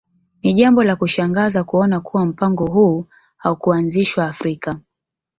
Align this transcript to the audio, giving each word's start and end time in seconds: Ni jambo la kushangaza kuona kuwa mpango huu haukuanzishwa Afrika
Ni 0.43 0.53
jambo 0.53 0.83
la 0.83 0.95
kushangaza 0.95 1.63
kuona 1.63 1.99
kuwa 1.99 2.25
mpango 2.25 2.65
huu 2.67 3.05
haukuanzishwa 3.37 4.25
Afrika 4.27 4.77